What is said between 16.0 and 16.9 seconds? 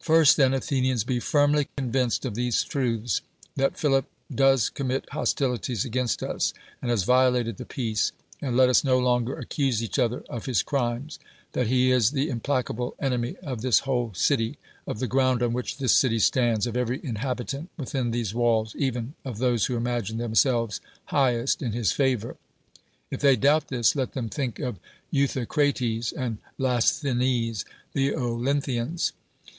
stands. of